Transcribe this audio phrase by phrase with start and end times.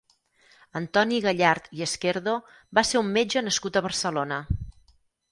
[0.79, 2.33] Antoni Gallart i Esquerdo
[2.77, 4.41] va ser un metge nascut a Barcelona.